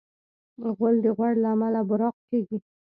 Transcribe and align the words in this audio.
غول 0.75 0.95
د 1.05 1.07
غوړ 1.17 1.33
له 1.43 1.49
امله 1.55 1.81
براق 1.89 2.15
کېږي. 2.29 2.57